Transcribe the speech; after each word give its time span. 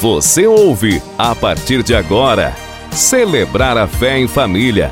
Você 0.00 0.46
ouve, 0.46 1.00
a 1.16 1.34
partir 1.34 1.82
de 1.82 1.94
agora, 1.94 2.54
Celebrar 2.92 3.78
a 3.78 3.86
Fé 3.86 4.18
em 4.18 4.28
Família. 4.28 4.90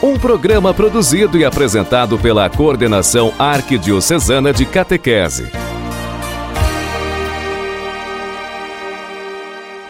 Um 0.00 0.16
programa 0.16 0.72
produzido 0.72 1.36
e 1.36 1.44
apresentado 1.44 2.16
pela 2.16 2.48
Coordenação 2.48 3.32
Arquidiocesana 3.36 4.52
de 4.52 4.64
Catequese. 4.64 5.50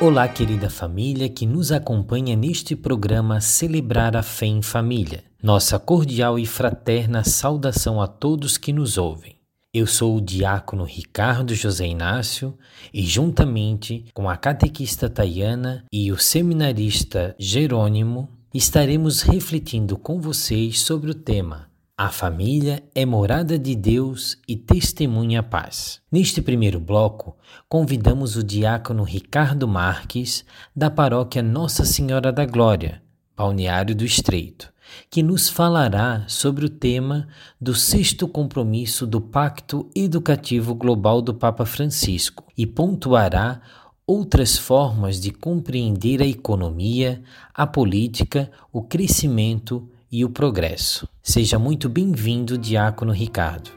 Olá, 0.00 0.27
querida 0.29 0.70
família 0.70 1.28
que 1.28 1.44
nos 1.44 1.70
acompanha 1.70 2.34
neste 2.34 2.74
programa 2.74 3.42
Celebrar 3.42 4.16
a 4.16 4.22
Fé 4.22 4.46
em 4.46 4.62
Família. 4.62 5.24
Nossa 5.42 5.78
cordial 5.78 6.38
e 6.38 6.46
fraterna 6.46 7.22
saudação 7.22 8.00
a 8.00 8.06
todos 8.06 8.56
que 8.56 8.72
nos 8.72 8.96
ouvem. 8.96 9.33
Eu 9.75 9.88
sou 9.88 10.18
o 10.18 10.20
diácono 10.20 10.84
Ricardo 10.84 11.52
José 11.52 11.84
Inácio 11.84 12.57
e, 12.93 13.02
juntamente 13.02 14.04
com 14.14 14.30
a 14.30 14.36
catequista 14.36 15.11
Tayana 15.11 15.85
e 15.93 16.12
o 16.12 16.17
seminarista 16.17 17.35
Jerônimo, 17.40 18.29
estaremos 18.54 19.22
refletindo 19.22 19.98
com 19.98 20.21
vocês 20.21 20.81
sobre 20.81 21.11
o 21.11 21.14
tema 21.14 21.68
A 21.98 22.08
família 22.08 22.84
é 22.95 23.04
morada 23.04 23.58
de 23.58 23.75
Deus 23.75 24.39
e 24.46 24.54
testemunha 24.54 25.40
a 25.40 25.43
paz. 25.43 26.00
Neste 26.11 26.40
primeiro 26.40 26.79
bloco, 26.79 27.36
convidamos 27.68 28.36
o 28.36 28.45
diácono 28.45 29.03
Ricardo 29.03 29.67
Marques, 29.67 30.45
da 30.75 30.89
paróquia 30.89 31.43
Nossa 31.43 31.84
Senhora 31.84 32.31
da 32.31 32.47
Glória, 32.47 33.03
Balneário 33.36 33.92
do 33.92 34.05
Estreito 34.05 34.72
que 35.11 35.22
nos 35.22 35.48
falará 35.48 36.25
sobre 36.27 36.66
o 36.66 36.69
tema 36.69 37.28
do 37.61 37.75
sexto 37.75 38.27
compromisso 38.27 39.06
do 39.06 39.20
Pacto 39.20 39.89
Educativo 39.94 40.75
Global 40.75 41.22
do 41.22 41.34
Papa 41.34 41.64
Francisco 41.64 42.44
e 42.56 42.67
pontuará 42.67 43.61
outras 44.06 44.56
formas 44.56 45.20
de 45.20 45.30
compreender 45.30 46.20
a 46.20 46.27
economia, 46.27 47.22
a 47.55 47.67
política, 47.67 48.50
o 48.72 48.83
crescimento 48.83 49.89
e 50.11 50.25
o 50.25 50.31
progresso. 50.31 51.09
Seja 51.22 51.59
muito 51.59 51.89
bem-vindo, 51.89 52.59
Diácono 52.59 53.12
Ricardo. 53.12 53.70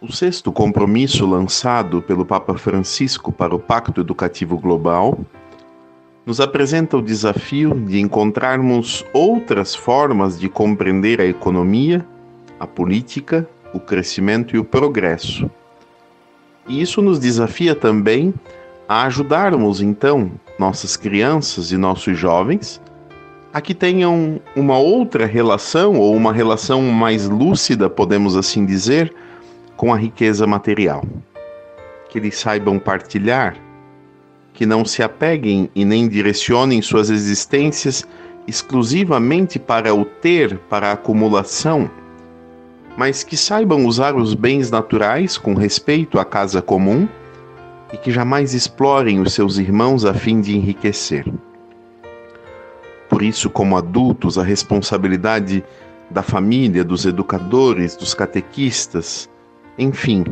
O 0.00 0.12
sexto 0.12 0.52
compromisso 0.52 1.26
lançado 1.26 2.00
pelo 2.00 2.24
Papa 2.24 2.56
Francisco 2.56 3.32
para 3.32 3.52
o 3.52 3.58
Pacto 3.58 4.00
Educativo 4.00 4.56
Global 4.56 5.18
nos 6.28 6.40
apresenta 6.40 6.94
o 6.94 7.00
desafio 7.00 7.72
de 7.72 7.98
encontrarmos 7.98 9.02
outras 9.14 9.74
formas 9.74 10.38
de 10.38 10.46
compreender 10.46 11.22
a 11.22 11.24
economia, 11.24 12.04
a 12.60 12.66
política, 12.66 13.48
o 13.72 13.80
crescimento 13.80 14.54
e 14.54 14.58
o 14.58 14.64
progresso. 14.64 15.50
E 16.68 16.82
isso 16.82 17.00
nos 17.00 17.18
desafia 17.18 17.74
também 17.74 18.34
a 18.86 19.04
ajudarmos, 19.04 19.80
então, 19.80 20.30
nossas 20.58 20.98
crianças 20.98 21.72
e 21.72 21.78
nossos 21.78 22.18
jovens 22.18 22.78
a 23.50 23.62
que 23.62 23.72
tenham 23.72 24.38
uma 24.54 24.76
outra 24.76 25.24
relação, 25.24 25.94
ou 25.94 26.14
uma 26.14 26.30
relação 26.30 26.82
mais 26.82 27.26
lúcida, 27.26 27.88
podemos 27.88 28.36
assim 28.36 28.66
dizer, 28.66 29.14
com 29.78 29.94
a 29.94 29.96
riqueza 29.96 30.46
material. 30.46 31.02
Que 32.10 32.18
eles 32.18 32.38
saibam 32.38 32.78
partilhar 32.78 33.56
que 34.58 34.66
não 34.66 34.84
se 34.84 35.04
apeguem 35.04 35.70
e 35.72 35.84
nem 35.84 36.08
direcionem 36.08 36.82
suas 36.82 37.10
existências 37.10 38.04
exclusivamente 38.44 39.56
para 39.56 39.94
o 39.94 40.04
ter, 40.04 40.58
para 40.68 40.88
a 40.88 40.92
acumulação, 40.94 41.88
mas 42.96 43.22
que 43.22 43.36
saibam 43.36 43.86
usar 43.86 44.16
os 44.16 44.34
bens 44.34 44.68
naturais 44.68 45.38
com 45.38 45.54
respeito 45.54 46.18
à 46.18 46.24
casa 46.24 46.60
comum 46.60 47.08
e 47.92 47.96
que 47.96 48.10
jamais 48.10 48.52
explorem 48.52 49.20
os 49.20 49.32
seus 49.32 49.58
irmãos 49.58 50.04
a 50.04 50.12
fim 50.12 50.40
de 50.40 50.56
enriquecer. 50.56 51.24
Por 53.08 53.22
isso, 53.22 53.48
como 53.48 53.76
adultos, 53.76 54.38
a 54.38 54.42
responsabilidade 54.42 55.62
da 56.10 56.24
família, 56.24 56.82
dos 56.82 57.06
educadores, 57.06 57.94
dos 57.94 58.12
catequistas, 58.12 59.30
enfim, 59.78 60.24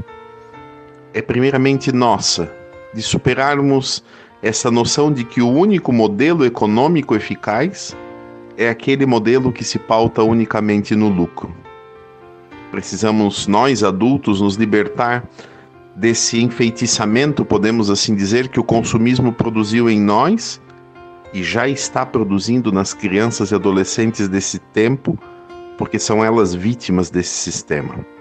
é 1.15 1.23
primeiramente 1.23 1.93
nossa 1.93 2.66
de 2.97 3.03
superarmos 3.03 4.03
essa 4.43 4.71
noção 4.71 5.13
de 5.13 5.23
que 5.23 5.43
o 5.43 5.49
único 5.51 5.93
modelo 5.93 6.47
econômico 6.47 7.15
eficaz 7.15 7.95
é 8.57 8.71
aquele 8.71 9.05
modelo 9.05 9.53
que 9.53 9.63
se 9.63 9.79
pauta 9.79 10.23
unicamente 10.23 10.97
no 10.97 11.11
lucro. 11.11 11.55
Precisamos, 12.71 13.47
nós 13.47 13.85
adultos, 13.85 14.41
nos 14.41 14.57
libertar 14.57 15.29
desse 15.95 16.41
enfeitiçamento, 16.41 17.45
podemos 17.45 17.91
assim 17.91 18.15
dizer, 18.15 18.49
que 18.49 18.59
o 18.59 18.65
consumismo 18.65 19.31
produziu 19.31 19.91
em 19.91 20.01
nós 20.01 20.61
e 21.35 21.43
já 21.43 21.69
está 21.69 22.07
produzindo 22.07 22.73
nas 22.73 22.95
crianças 22.95 23.51
e 23.51 23.55
adolescentes 23.55 24.27
desse 24.27 24.59
tempo, 24.59 25.19
porque 25.77 25.99
são 25.99 26.25
elas 26.25 26.55
vítimas 26.55 27.11
desse 27.11 27.35
sistema 27.35 28.16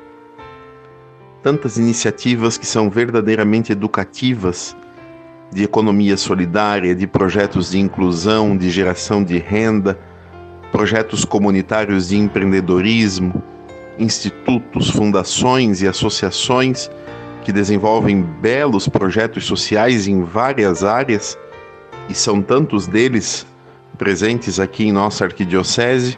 tantas 1.45 1.77
iniciativas 1.77 2.57
que 2.57 2.65
são 2.65 2.89
verdadeiramente 2.89 3.71
educativas 3.71 4.75
de 5.53 5.61
economia 5.61 6.17
solidária, 6.17 6.95
de 6.95 7.05
projetos 7.05 7.69
de 7.69 7.77
inclusão, 7.77 8.57
de 8.57 8.71
geração 8.71 9.23
de 9.23 9.37
renda, 9.37 9.95
projetos 10.71 11.23
comunitários 11.23 12.07
de 12.07 12.17
empreendedorismo, 12.17 13.43
institutos, 13.99 14.89
fundações 14.89 15.83
e 15.83 15.87
associações 15.87 16.89
que 17.43 17.53
desenvolvem 17.53 18.23
belos 18.23 18.89
projetos 18.89 19.45
sociais 19.45 20.07
em 20.07 20.23
várias 20.23 20.83
áreas 20.83 21.37
e 22.09 22.15
são 22.15 22.41
tantos 22.41 22.87
deles 22.87 23.45
presentes 23.99 24.59
aqui 24.59 24.85
em 24.85 24.91
nossa 24.91 25.25
arquidiocese, 25.25 26.17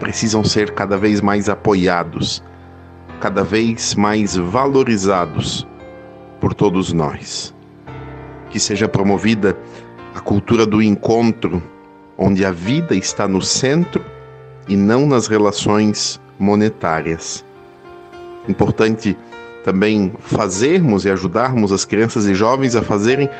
precisam 0.00 0.42
ser 0.42 0.70
cada 0.70 0.96
vez 0.96 1.20
mais 1.20 1.50
apoiados 1.50 2.42
cada 3.22 3.44
vez 3.44 3.94
mais 3.94 4.34
valorizados 4.34 5.64
por 6.40 6.52
todos 6.52 6.92
nós. 6.92 7.54
Que 8.50 8.58
seja 8.58 8.88
promovida 8.88 9.56
a 10.12 10.18
cultura 10.18 10.66
do 10.66 10.82
encontro, 10.82 11.62
onde 12.18 12.44
a 12.44 12.50
vida 12.50 12.96
está 12.96 13.28
no 13.28 13.40
centro 13.40 14.04
e 14.66 14.74
não 14.74 15.06
nas 15.06 15.28
relações 15.28 16.20
monetárias. 16.36 17.44
Importante 18.48 19.16
também 19.62 20.12
fazermos 20.18 21.04
e 21.04 21.10
ajudarmos 21.10 21.70
as 21.70 21.84
crianças 21.84 22.26
e 22.26 22.34
jovens 22.34 22.74
a 22.74 22.82
fazerem 22.82 23.30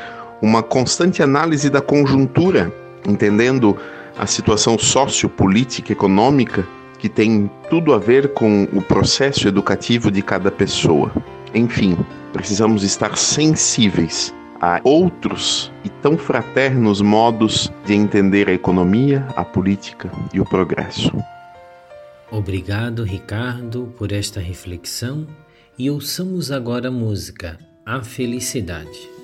uma 0.40 0.62
constante 0.62 1.24
análise 1.24 1.68
da 1.68 1.80
conjuntura, 1.80 2.72
entendendo 3.04 3.76
a 4.16 4.28
situação 4.28 4.78
sociopolítica, 4.78 5.90
econômica 5.90 6.64
que 7.02 7.08
tem 7.08 7.50
tudo 7.68 7.92
a 7.92 7.98
ver 7.98 8.28
com 8.32 8.62
o 8.72 8.80
processo 8.80 9.48
educativo 9.48 10.08
de 10.08 10.22
cada 10.22 10.52
pessoa. 10.52 11.12
Enfim, 11.52 11.98
precisamos 12.32 12.84
estar 12.84 13.18
sensíveis 13.18 14.32
a 14.60 14.80
outros 14.84 15.72
e 15.82 15.88
tão 15.88 16.16
fraternos 16.16 17.00
modos 17.00 17.72
de 17.84 17.94
entender 17.94 18.48
a 18.48 18.52
economia, 18.52 19.26
a 19.34 19.44
política 19.44 20.12
e 20.32 20.38
o 20.38 20.44
progresso. 20.44 21.10
Obrigado, 22.30 23.02
Ricardo, 23.02 23.92
por 23.98 24.12
esta 24.12 24.38
reflexão 24.38 25.26
e 25.76 25.90
ouçamos 25.90 26.52
agora 26.52 26.86
a 26.86 26.92
música 26.92 27.58
A 27.84 28.00
Felicidade. 28.04 29.21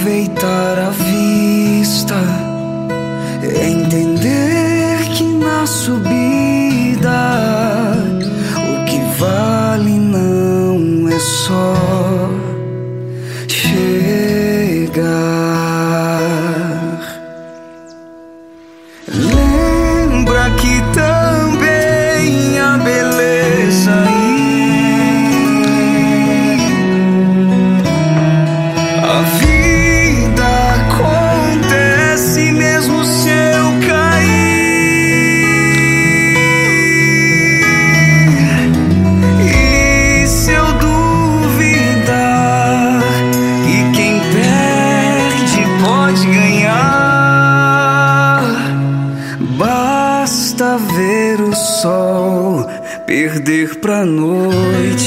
Aproveitar 0.00 0.78
a 0.78 0.90
vista. 0.90 1.09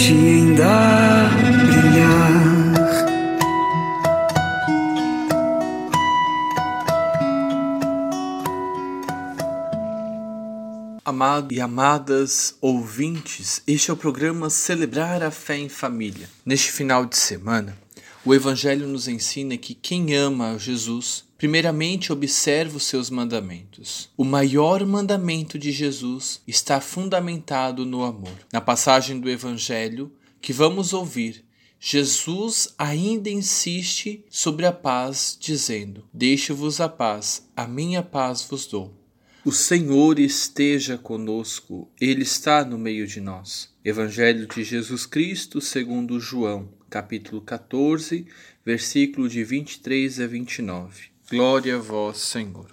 Noite 0.03 0.11
ainda 0.11 1.29
brilhar. 1.65 2.63
Amado 11.05 11.53
e 11.53 11.61
amadas 11.61 12.55
ouvintes, 12.59 13.61
este 13.67 13.91
é 13.91 13.93
o 13.93 13.97
programa 13.97 14.49
Celebrar 14.49 15.23
a 15.23 15.31
Fé 15.31 15.57
em 15.57 15.69
Família. 15.69 16.29
Neste 16.45 16.71
final 16.71 17.05
de 17.05 17.15
semana, 17.15 17.77
o 18.25 18.33
Evangelho 18.33 18.87
nos 18.87 19.07
ensina 19.07 19.57
que 19.57 19.73
quem 19.73 20.15
ama 20.15 20.57
Jesus, 20.57 21.25
primeiramente 21.37 22.13
observa 22.13 22.77
os 22.77 22.85
seus 22.85 23.09
mandamentos. 23.09 24.09
O 24.15 24.23
maior 24.23 24.85
mandamento 24.85 25.59
de 25.59 25.71
Jesus 25.71 26.41
está 26.47 26.79
fundamentado 26.79 27.85
no 27.85 28.01
amor. 28.03 28.37
Na 28.51 28.61
passagem 28.61 29.19
do 29.19 29.29
Evangelho 29.29 30.11
que 30.41 30.53
vamos 30.53 30.93
ouvir, 30.93 31.43
Jesus 31.79 32.73
ainda 32.77 33.29
insiste 33.29 34.23
sobre 34.29 34.65
a 34.65 34.71
paz, 34.71 35.37
dizendo: 35.37 36.05
Deixo-vos 36.13 36.79
a 36.79 36.87
paz, 36.87 37.45
a 37.57 37.67
minha 37.67 38.01
paz 38.01 38.41
vos 38.49 38.65
dou. 38.65 38.93
O 39.43 39.51
Senhor 39.51 40.17
esteja 40.17 40.97
conosco, 40.97 41.91
Ele 41.99 42.23
está 42.23 42.63
no 42.63 42.77
meio 42.77 43.05
de 43.05 43.19
nós. 43.19 43.69
Evangelho 43.83 44.47
de 44.47 44.63
Jesus 44.63 45.05
Cristo, 45.05 45.59
segundo 45.59 46.21
João, 46.21 46.69
capítulo 46.93 47.41
14, 47.41 48.27
versículo 48.63 49.27
de 49.27 49.43
23 49.43 50.19
a 50.19 50.27
29. 50.27 51.05
Glória 51.27 51.77
a 51.77 51.79
vós, 51.79 52.19
Senhor. 52.19 52.67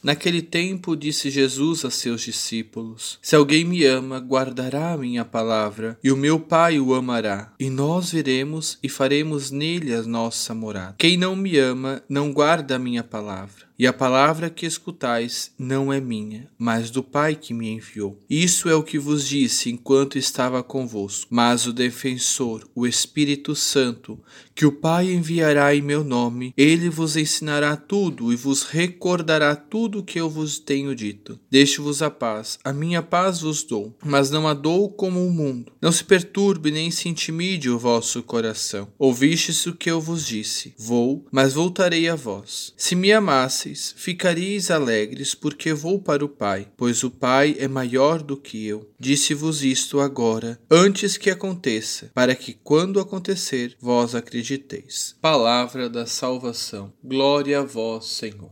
Naquele 0.00 0.42
tempo 0.42 0.96
disse 0.96 1.28
Jesus 1.28 1.84
a 1.84 1.90
seus 1.90 2.22
discípulos: 2.22 3.18
Se 3.20 3.34
alguém 3.34 3.64
me 3.64 3.84
ama, 3.84 4.20
guardará 4.20 4.92
a 4.92 4.96
minha 4.96 5.24
palavra, 5.24 5.98
e 6.04 6.12
o 6.12 6.16
meu 6.16 6.38
Pai 6.38 6.78
o 6.78 6.94
amará, 6.94 7.52
e 7.58 7.68
nós 7.68 8.12
viremos 8.12 8.78
e 8.80 8.88
faremos 8.88 9.50
nele 9.50 9.92
a 9.92 10.02
nossa 10.02 10.54
morada. 10.54 10.94
Quem 10.96 11.16
não 11.16 11.34
me 11.34 11.58
ama, 11.58 12.00
não 12.08 12.32
guarda 12.32 12.76
a 12.76 12.78
minha 12.78 13.02
palavra. 13.02 13.71
E 13.78 13.86
a 13.86 13.92
palavra 13.92 14.50
que 14.50 14.66
escutais 14.66 15.50
não 15.58 15.92
é 15.92 16.00
minha, 16.00 16.48
mas 16.58 16.90
do 16.90 17.02
Pai 17.02 17.34
que 17.34 17.54
me 17.54 17.68
enviou. 17.68 18.18
Isso 18.28 18.68
é 18.68 18.74
o 18.74 18.82
que 18.82 18.98
vos 18.98 19.26
disse 19.26 19.70
enquanto 19.70 20.18
estava 20.18 20.62
convosco. 20.62 21.26
Mas 21.30 21.66
o 21.66 21.72
defensor, 21.72 22.68
o 22.74 22.86
Espírito 22.86 23.56
Santo, 23.56 24.20
que 24.54 24.66
o 24.66 24.72
Pai 24.72 25.10
enviará 25.12 25.74
em 25.74 25.82
meu 25.82 26.04
nome, 26.04 26.52
ele 26.56 26.88
vos 26.88 27.16
ensinará 27.16 27.76
tudo 27.76 28.32
e 28.32 28.36
vos 28.36 28.62
recordará 28.62 29.56
tudo 29.56 30.00
o 30.00 30.04
que 30.04 30.20
eu 30.20 30.28
vos 30.28 30.58
tenho 30.58 30.94
dito. 30.94 31.40
Deixo-vos 31.50 32.02
a 32.02 32.10
paz, 32.10 32.58
a 32.62 32.72
minha 32.72 33.02
paz 33.02 33.40
vos 33.40 33.62
dou, 33.62 33.96
mas 34.04 34.30
não 34.30 34.46
a 34.46 34.54
dou 34.54 34.90
como 34.90 35.26
o 35.26 35.30
mundo. 35.32 35.72
Não 35.80 35.90
se 35.90 36.04
perturbe 36.04 36.70
nem 36.70 36.90
se 36.90 37.08
intimide 37.08 37.70
o 37.70 37.78
vosso 37.78 38.22
coração. 38.22 38.88
Ouvistes 38.98 39.66
o 39.66 39.74
que 39.74 39.90
eu 39.90 40.00
vos 40.00 40.26
disse: 40.26 40.74
Vou, 40.78 41.26
mas 41.30 41.54
voltarei 41.54 42.08
a 42.08 42.14
vós. 42.14 42.72
Se 42.76 42.94
me 42.94 43.12
amasseis, 43.12 43.61
alegres, 43.62 43.94
ficareis 43.96 44.70
alegres, 44.70 45.34
porque 45.34 45.72
vou 45.72 46.00
para 46.00 46.24
o 46.24 46.28
Pai, 46.28 46.68
pois 46.76 47.02
o 47.02 47.10
Pai 47.10 47.56
é 47.58 47.68
maior 47.68 48.22
do 48.22 48.36
que 48.36 48.66
eu. 48.66 48.90
Disse-vos 48.98 49.62
isto 49.62 50.00
agora, 50.00 50.58
antes 50.70 51.16
que 51.16 51.30
aconteça, 51.30 52.10
para 52.14 52.34
que 52.34 52.52
quando 52.52 53.00
acontecer, 53.00 53.76
vós 53.80 54.14
acrediteis. 54.14 55.16
Palavra 55.20 55.88
da 55.88 56.06
salvação. 56.06 56.92
Glória 57.02 57.60
a 57.60 57.62
vós, 57.62 58.06
Senhor. 58.06 58.50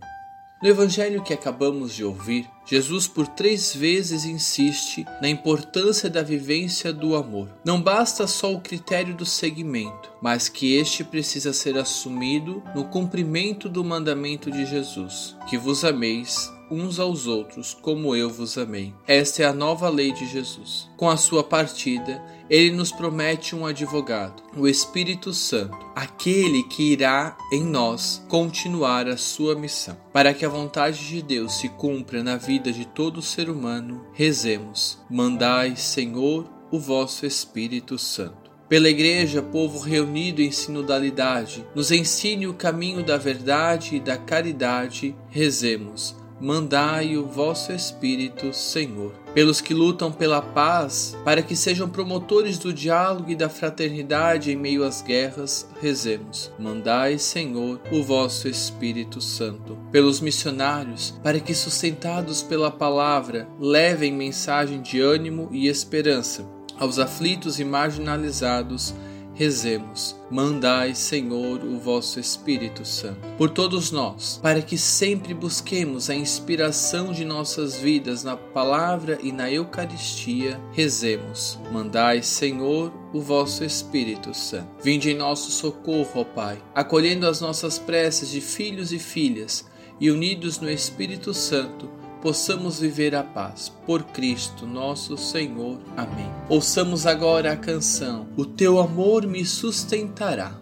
No 0.63 0.69
evangelho 0.69 1.23
que 1.23 1.33
acabamos 1.33 1.95
de 1.95 2.05
ouvir, 2.05 2.47
Jesus 2.67 3.09
por 3.09 3.27
três 3.27 3.75
vezes 3.75 4.27
insiste 4.27 5.07
na 5.23 5.27
importância 5.27 6.11
da 6.11 6.23
vivência 6.23 6.93
do 6.93 7.17
amor. 7.17 7.49
Não 7.65 7.81
basta 7.81 8.27
só 8.27 8.53
o 8.53 8.61
critério 8.61 9.15
do 9.15 9.25
seguimento, 9.25 10.13
mas 10.21 10.51
que 10.51 10.75
este 10.77 11.03
precisa 11.03 11.55
ser 11.55 11.79
assumido 11.79 12.63
no 12.75 12.85
cumprimento 12.85 13.71
do 13.71 13.83
mandamento 13.83 14.51
de 14.51 14.67
Jesus: 14.67 15.35
que 15.49 15.57
vos 15.57 15.83
ameis 15.83 16.53
uns 16.71 17.01
aos 17.01 17.27
outros 17.27 17.75
como 17.75 18.15
eu 18.15 18.31
vos 18.31 18.57
amei. 18.57 18.95
Esta 19.07 19.43
é 19.43 19.47
a 19.47 19.53
nova 19.53 19.89
lei 19.89 20.13
de 20.13 20.27
Jesus. 20.27 20.89
Com 20.97 21.09
a 21.09 21.17
sua 21.17 21.43
partida, 21.43 22.23
ele 22.49 22.71
nos 22.71 22.93
promete 22.93 23.55
um 23.55 23.67
advogado, 23.67 24.43
o 24.57 24.69
Espírito 24.69 25.33
Santo, 25.33 25.77
aquele 25.95 26.63
que 26.65 26.93
irá 26.93 27.37
em 27.53 27.65
nós 27.65 28.25
continuar 28.29 29.09
a 29.09 29.17
sua 29.17 29.55
missão. 29.55 29.97
Para 30.13 30.33
que 30.35 30.45
a 30.45 30.49
vontade 30.49 31.07
de 31.09 31.23
Deus 31.23 31.55
se 31.55 31.69
cumpra 31.69 32.23
na 32.23 32.37
vida 32.37 32.73
de 32.73 32.85
todo 32.85 33.23
ser 33.23 33.49
humano, 33.49 34.05
rezemos: 34.13 34.99
Mandai, 35.11 35.77
Senhor, 35.77 36.49
o 36.71 36.79
vosso 36.79 37.27
Espírito 37.27 37.99
Santo. 37.99 38.51
Pela 38.69 38.89
Igreja, 38.89 39.43
povo 39.43 39.81
reunido 39.81 40.41
em 40.41 40.53
sinodalidade, 40.53 41.67
nos 41.75 41.91
ensine 41.91 42.47
o 42.47 42.55
caminho 42.55 43.05
da 43.05 43.17
verdade 43.17 43.97
e 43.97 44.01
da 44.01 44.17
caridade, 44.17 45.17
rezemos 45.29 46.15
mandai 46.41 47.17
o 47.17 47.27
vosso 47.27 47.73
Espírito, 47.73 48.53
Senhor. 48.55 49.13
Pelos 49.35 49.61
que 49.61 49.75
lutam 49.75 50.11
pela 50.11 50.41
paz, 50.41 51.17
para 51.25 51.43
que 51.43 51.55
sejam 51.55 51.89
promotores 51.89 52.59
do 52.59 52.73
diálogo 52.73 53.31
e 53.31 53.37
da 53.37 53.49
fraternidade 53.49 54.51
em 54.51 54.57
meio 54.57 54.83
às 54.83 55.03
guerras, 55.03 55.69
rezemos. 55.81 56.51
Mandai, 56.59 57.19
Senhor, 57.19 57.81
o 57.93 58.03
vosso 58.03 58.49
Espírito 58.49 59.21
Santo. 59.21 59.79
Pelos 59.93 60.21
missionários, 60.21 61.15
para 61.23 61.39
que, 61.39 61.55
sustentados 61.55 62.43
pela 62.43 62.71
palavra, 62.71 63.47
levem 63.61 64.13
mensagem 64.13 64.81
de 64.81 65.01
ânimo 65.01 65.49
e 65.53 65.69
esperança 65.69 66.45
aos 66.81 66.99
aflitos 66.99 67.61
e 67.61 67.65
marginalizados 67.65 68.95
Rezemos, 69.35 70.17
mandai, 70.31 70.95
Senhor, 70.95 71.65
o 71.65 71.79
vosso 71.79 72.21
Espírito 72.21 72.85
Santo, 72.85 73.27
por 73.39 73.51
todos 73.51 73.91
nós, 73.91 74.39
para 74.43 74.61
que 74.61 74.77
sempre 74.77 75.33
busquemos 75.33 76.11
a 76.11 76.15
inspiração 76.15 77.13
de 77.13 77.25
nossas 77.25 77.77
vidas 77.77 78.23
na 78.23 78.37
palavra 78.37 79.19
e 79.23 79.33
na 79.33 79.51
Eucaristia. 79.51 80.61
Rezemos, 80.73 81.59
mandai, 81.73 82.23
Senhor, 82.23 82.93
o 83.13 83.21
vosso 83.21 83.65
Espírito 83.65 84.35
Santo. 84.35 84.69
Vinde 84.83 85.11
em 85.11 85.17
nosso 85.17 85.51
socorro, 85.51 86.21
ó 86.21 86.25
Pai, 86.25 86.63
acolhendo 86.75 87.27
as 87.27 87.41
nossas 87.41 87.79
preces 87.79 88.31
de 88.31 88.41
filhos 88.41 88.93
e 88.93 88.99
filhas 88.99 89.65
e 89.99 90.11
unidos 90.11 90.59
no 90.59 90.71
Espírito 90.71 91.33
Santo 91.35 92.00
possamos 92.23 92.81
viver 92.81 93.15
a 93.15 93.23
paz. 93.23 93.73
Por 93.87 94.03
Cristo 94.05 94.67
nosso 94.67 95.17
Senhor. 95.17 95.79
Amém. 95.97 96.31
Ouçamos 96.49 97.07
agora 97.07 97.53
a 97.53 97.57
canção 97.57 98.29
O 98.37 98.45
teu 98.45 98.79
amor 98.79 99.27
me 99.27 99.45
sustentará. 99.45 100.53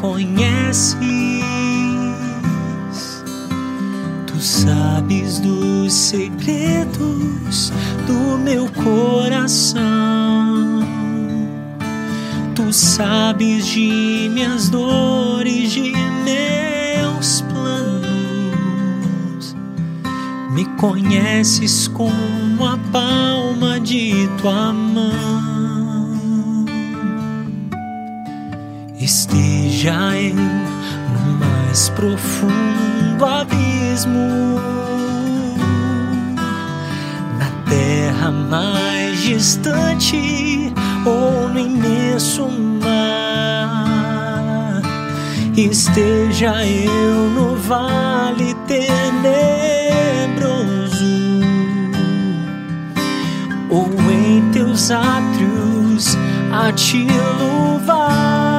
Conheces, 0.00 0.96
tu 4.26 4.40
sabes 4.40 5.38
dos 5.40 5.92
segredos 5.92 7.72
do 8.06 8.38
meu 8.38 8.68
coração, 8.70 9.82
tu 12.54 12.72
sabes 12.72 13.66
de 13.66 14.30
minhas 14.32 14.68
dores, 14.68 15.72
de 15.72 15.92
meus 16.24 17.40
planos, 17.42 18.06
me 20.50 20.64
conheces 20.76 21.88
como 21.88 22.64
a 22.64 22.78
palma 22.92 23.80
de 23.80 24.28
tua 24.40 24.72
mão. 24.72 25.57
Esteja 29.08 30.14
eu 30.18 30.34
no 30.34 31.38
mais 31.40 31.88
profundo 31.88 33.24
abismo, 33.24 34.60
na 37.38 37.50
terra 37.70 38.30
mais 38.30 39.18
distante 39.22 40.74
ou 41.06 41.48
no 41.48 41.58
imenso 41.58 42.50
mar, 42.82 43.72
esteja 45.56 46.66
eu 46.66 47.30
no 47.30 47.56
vale 47.56 48.54
tenebroso. 48.66 49.38
Ou 53.70 53.88
em 54.12 54.50
teus 54.50 54.90
átrios 54.90 56.14
a 56.52 56.70
te 56.72 57.06
louvar. 57.38 58.57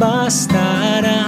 Bastará. 0.00 1.20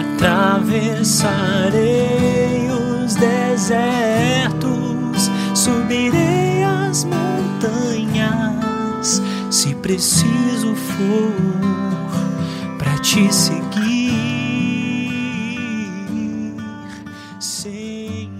Atravessarei 0.00 2.70
os 2.70 3.14
desertos, 3.14 4.70
subirei 5.54 6.64
as 6.64 7.04
montanhas, 7.04 9.20
se 9.50 9.74
preciso 9.76 10.74
for, 10.74 11.30
para 12.78 12.96
te 13.00 13.30
seguir, 13.30 14.16
Senhor. 17.38 18.30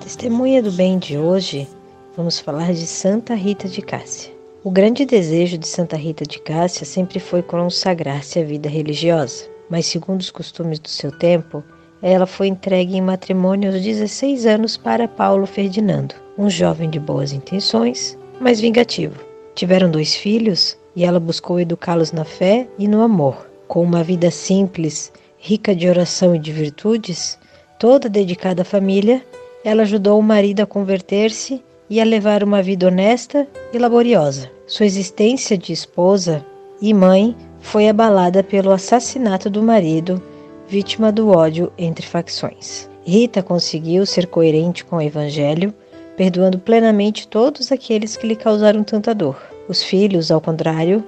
Testemunha 0.00 0.60
do 0.60 0.72
bem 0.72 0.98
de 0.98 1.16
hoje, 1.16 1.68
vamos 2.16 2.40
falar 2.40 2.72
de 2.72 2.88
Santa 2.88 3.34
Rita 3.34 3.68
de 3.68 3.80
Cássia. 3.80 4.33
O 4.64 4.70
grande 4.70 5.04
desejo 5.04 5.58
de 5.58 5.68
Santa 5.68 5.96
Rita 5.96 6.24
de 6.24 6.40
Cássia 6.40 6.84
sempre 6.84 7.20
foi 7.20 7.42
consagrar-se 7.42 8.40
à 8.40 8.42
vida 8.42 8.68
religiosa 8.68 9.54
mas 9.68 9.86
segundo 9.86 10.20
os 10.20 10.30
costumes 10.30 10.78
do 10.78 10.88
seu 10.88 11.10
tempo, 11.10 11.62
ela 12.02 12.26
foi 12.26 12.48
entregue 12.48 12.96
em 12.96 13.00
matrimônio 13.00 13.72
aos 13.72 13.82
16 13.82 14.46
anos 14.46 14.76
para 14.76 15.08
Paulo 15.08 15.46
Ferdinando, 15.46 16.14
um 16.36 16.50
jovem 16.50 16.90
de 16.90 17.00
boas 17.00 17.32
intenções, 17.32 18.18
mas 18.40 18.60
vingativo. 18.60 19.18
Tiveram 19.54 19.90
dois 19.90 20.14
filhos 20.14 20.76
e 20.94 21.04
ela 21.04 21.18
buscou 21.18 21.58
educá-los 21.58 22.12
na 22.12 22.24
fé 22.24 22.68
e 22.78 22.86
no 22.86 23.00
amor. 23.00 23.48
Com 23.66 23.82
uma 23.82 24.04
vida 24.04 24.30
simples, 24.30 25.12
rica 25.38 25.74
de 25.74 25.88
oração 25.88 26.34
e 26.34 26.38
de 26.38 26.52
virtudes, 26.52 27.38
toda 27.78 28.08
dedicada 28.08 28.62
à 28.62 28.64
família, 28.64 29.24
ela 29.64 29.82
ajudou 29.82 30.18
o 30.18 30.22
marido 30.22 30.60
a 30.60 30.66
converter-se 30.66 31.62
e 31.88 32.00
a 32.00 32.04
levar 32.04 32.42
uma 32.44 32.62
vida 32.62 32.86
honesta 32.86 33.46
e 33.72 33.78
laboriosa. 33.78 34.53
Sua 34.66 34.86
existência 34.86 35.58
de 35.58 35.74
esposa 35.74 36.44
e 36.80 36.94
mãe 36.94 37.36
foi 37.60 37.86
abalada 37.86 38.42
pelo 38.42 38.70
assassinato 38.70 39.50
do 39.50 39.62
marido, 39.62 40.22
vítima 40.66 41.12
do 41.12 41.28
ódio 41.28 41.70
entre 41.76 42.06
facções. 42.06 42.88
Rita 43.04 43.42
conseguiu 43.42 44.06
ser 44.06 44.26
coerente 44.26 44.82
com 44.82 44.96
o 44.96 45.02
Evangelho, 45.02 45.72
perdoando 46.16 46.58
plenamente 46.58 47.28
todos 47.28 47.70
aqueles 47.70 48.16
que 48.16 48.26
lhe 48.26 48.34
causaram 48.34 48.82
tanta 48.82 49.14
dor. 49.14 49.36
Os 49.68 49.82
filhos, 49.82 50.30
ao 50.30 50.40
contrário, 50.40 51.04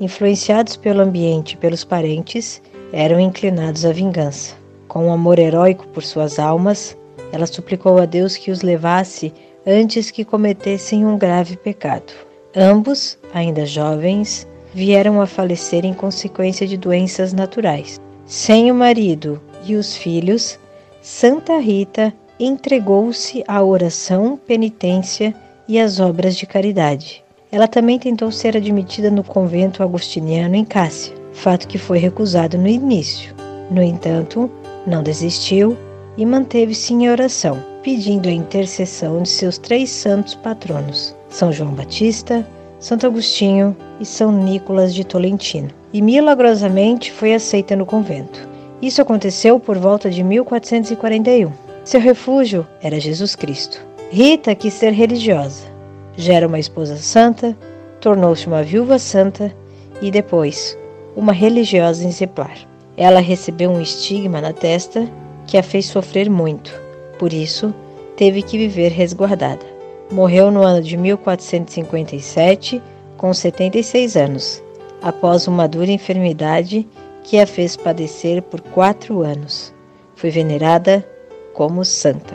influenciados 0.00 0.76
pelo 0.76 1.00
ambiente 1.00 1.54
e 1.54 1.56
pelos 1.56 1.82
parentes, 1.82 2.62
eram 2.92 3.18
inclinados 3.18 3.84
à 3.84 3.92
vingança. 3.92 4.54
Com 4.86 5.06
um 5.06 5.12
amor 5.12 5.40
heróico 5.40 5.86
por 5.88 6.04
suas 6.04 6.38
almas, 6.38 6.96
ela 7.32 7.46
suplicou 7.46 7.98
a 7.98 8.06
Deus 8.06 8.36
que 8.36 8.52
os 8.52 8.62
levasse 8.62 9.32
antes 9.66 10.12
que 10.12 10.24
cometessem 10.24 11.04
um 11.04 11.18
grave 11.18 11.56
pecado. 11.56 12.29
Ambos, 12.54 13.16
ainda 13.32 13.64
jovens, 13.64 14.46
vieram 14.74 15.20
a 15.20 15.26
falecer 15.26 15.84
em 15.84 15.94
consequência 15.94 16.66
de 16.66 16.76
doenças 16.76 17.32
naturais. 17.32 18.00
Sem 18.26 18.70
o 18.72 18.74
marido 18.74 19.40
e 19.64 19.76
os 19.76 19.96
filhos, 19.96 20.58
Santa 21.00 21.58
Rita 21.58 22.12
entregou-se 22.38 23.44
à 23.46 23.62
oração, 23.62 24.36
penitência 24.36 25.34
e 25.68 25.78
às 25.78 26.00
obras 26.00 26.34
de 26.34 26.46
caridade. 26.46 27.22
Ela 27.52 27.68
também 27.68 27.98
tentou 27.98 28.32
ser 28.32 28.56
admitida 28.56 29.10
no 29.10 29.22
convento 29.22 29.82
agustiniano 29.82 30.54
em 30.54 30.64
Cássia, 30.64 31.14
fato 31.32 31.68
que 31.68 31.78
foi 31.78 31.98
recusado 31.98 32.58
no 32.58 32.68
início. 32.68 33.34
No 33.70 33.82
entanto, 33.82 34.50
não 34.86 35.02
desistiu 35.02 35.76
e 36.16 36.26
manteve-se 36.26 36.92
em 36.92 37.08
oração, 37.08 37.69
pedindo 37.82 38.28
a 38.28 38.32
intercessão 38.32 39.22
de 39.22 39.28
seus 39.28 39.58
três 39.58 39.90
santos 39.90 40.34
patronos: 40.34 41.14
São 41.28 41.52
João 41.52 41.72
Batista, 41.72 42.46
Santo 42.78 43.06
Agostinho 43.06 43.76
e 44.00 44.06
São 44.06 44.32
Nicolas 44.32 44.94
de 44.94 45.04
Tolentino, 45.04 45.68
e 45.92 46.00
milagrosamente 46.00 47.12
foi 47.12 47.34
aceita 47.34 47.76
no 47.76 47.86
convento. 47.86 48.48
Isso 48.80 49.02
aconteceu 49.02 49.60
por 49.60 49.76
volta 49.76 50.08
de 50.08 50.22
1441. 50.22 51.52
Seu 51.84 52.00
refúgio 52.00 52.66
era 52.82 53.00
Jesus 53.00 53.36
Cristo. 53.36 53.84
Rita 54.10 54.54
quis 54.54 54.74
ser 54.74 54.92
religiosa. 54.92 55.68
Já 56.16 56.34
era 56.34 56.46
uma 56.46 56.58
esposa 56.58 56.96
santa, 56.96 57.56
tornou-se 58.00 58.46
uma 58.46 58.62
viúva 58.62 58.98
santa 58.98 59.54
e 60.00 60.10
depois 60.10 60.76
uma 61.14 61.32
religiosa 61.32 62.06
exemplar. 62.06 62.56
Ela 62.96 63.20
recebeu 63.20 63.70
um 63.70 63.80
estigma 63.80 64.40
na 64.40 64.52
testa 64.52 65.08
que 65.46 65.56
a 65.58 65.62
fez 65.62 65.86
sofrer 65.86 66.30
muito. 66.30 66.72
Por 67.20 67.34
isso, 67.34 67.74
teve 68.16 68.40
que 68.40 68.56
viver 68.56 68.92
resguardada. 68.92 69.66
Morreu 70.10 70.50
no 70.50 70.62
ano 70.62 70.80
de 70.80 70.96
1457, 70.96 72.82
com 73.18 73.34
76 73.34 74.16
anos, 74.16 74.62
após 75.02 75.46
uma 75.46 75.68
dura 75.68 75.92
enfermidade 75.92 76.88
que 77.22 77.38
a 77.38 77.46
fez 77.46 77.76
padecer 77.76 78.40
por 78.40 78.62
quatro 78.62 79.20
anos. 79.20 79.70
Foi 80.16 80.30
venerada 80.30 81.06
como 81.52 81.84
santa. 81.84 82.34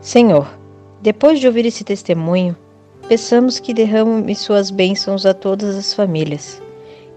Senhor, 0.00 0.58
depois 1.00 1.38
de 1.38 1.46
ouvir 1.46 1.64
esse 1.66 1.84
testemunho, 1.84 2.56
peçamos 3.06 3.60
que 3.60 3.72
derrame 3.72 4.34
suas 4.34 4.68
bênçãos 4.68 5.24
a 5.24 5.32
todas 5.32 5.76
as 5.76 5.94
famílias, 5.94 6.60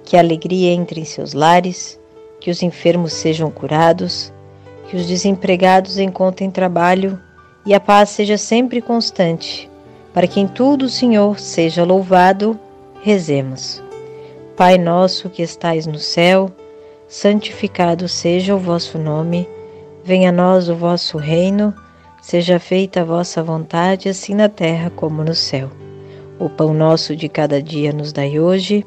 que 0.04 0.16
a 0.16 0.20
alegria 0.20 0.72
entre 0.72 1.02
em 1.02 1.06
seus 1.06 1.34
lares, 1.34 2.00
que 2.40 2.52
os 2.52 2.62
enfermos 2.62 3.12
sejam 3.12 3.50
curados, 3.50 4.32
que 4.88 4.98
os 4.98 5.06
desempregados 5.06 5.98
encontrem 5.98 6.50
trabalho 6.50 7.20
e 7.66 7.74
a 7.74 7.80
paz 7.80 8.10
seja 8.10 8.38
sempre 8.38 8.82
constante 8.82 9.70
para 10.18 10.26
que 10.26 10.40
em 10.40 10.48
tudo 10.48 10.86
o 10.86 10.90
Senhor 10.90 11.40
seja 11.40 11.84
louvado, 11.84 12.60
rezemos. 13.04 13.84
Pai 14.56 14.76
nosso 14.76 15.30
que 15.30 15.44
estais 15.44 15.86
no 15.86 16.00
céu, 16.00 16.52
santificado 17.08 18.08
seja 18.08 18.56
o 18.56 18.58
vosso 18.58 18.98
nome, 18.98 19.48
venha 20.04 20.30
a 20.30 20.32
nós 20.32 20.70
o 20.70 20.76
vosso 20.76 21.20
reino, 21.20 21.72
seja 22.20 22.58
feita 22.58 23.02
a 23.02 23.04
vossa 23.04 23.44
vontade, 23.44 24.10
assim 24.10 24.34
na 24.34 24.50
terra 24.50 24.90
como 24.90 25.24
no 25.24 25.36
céu. 25.36 25.70
O 26.40 26.50
pão 26.50 26.74
nosso 26.74 27.16
de 27.16 27.30
cada 27.30 27.62
dia 27.62 27.94
nos 27.94 28.12
dai 28.12 28.40
hoje, 28.40 28.84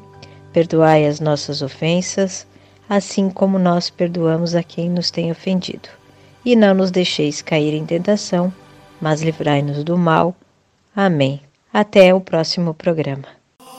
perdoai 0.51 1.05
as 1.05 1.21
nossas 1.21 1.61
ofensas, 1.61 2.45
assim 2.91 3.29
como 3.29 3.57
nós 3.57 3.89
perdoamos 3.89 4.53
a 4.53 4.61
quem 4.61 4.89
nos 4.89 5.09
tem 5.09 5.31
ofendido. 5.31 5.87
E 6.43 6.57
não 6.57 6.73
nos 6.73 6.91
deixeis 6.91 7.41
cair 7.41 7.73
em 7.73 7.85
tentação, 7.85 8.51
mas 8.99 9.21
livrai-nos 9.21 9.81
do 9.81 9.97
mal. 9.97 10.35
Amém. 10.93 11.39
Até 11.71 12.13
o 12.13 12.19
próximo 12.19 12.73
programa. 12.73 13.23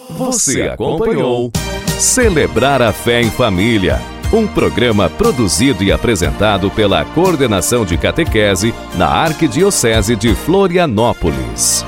Você 0.08 0.62
acompanhou 0.62 1.52
Celebrar 1.98 2.80
a 2.80 2.90
Fé 2.90 3.20
em 3.20 3.30
Família, 3.30 4.00
um 4.32 4.46
programa 4.46 5.10
produzido 5.10 5.84
e 5.84 5.92
apresentado 5.92 6.70
pela 6.70 7.04
Coordenação 7.04 7.84
de 7.84 7.98
Catequese 7.98 8.74
na 8.96 9.08
Arquidiocese 9.08 10.16
de 10.16 10.34
Florianópolis. 10.34 11.84